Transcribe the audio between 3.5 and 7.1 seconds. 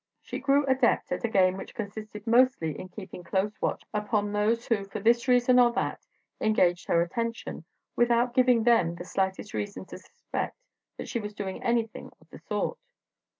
watch upon those who for this reason or that engaged her